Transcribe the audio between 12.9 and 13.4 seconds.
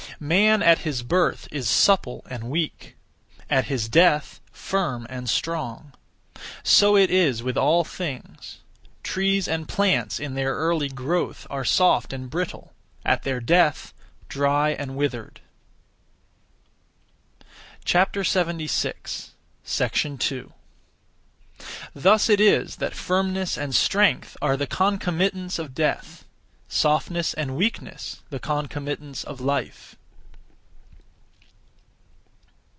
at their